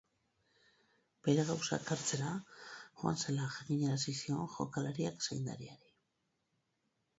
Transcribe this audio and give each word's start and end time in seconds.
Bere 1.27 1.43
gauzak 1.49 1.91
hartzera 1.95 2.31
joan 3.03 3.21
zela 3.25 3.47
jakinarazi 3.59 4.17
zion 4.23 4.51
jokalariak 4.57 5.25
zaindariari. 5.31 5.97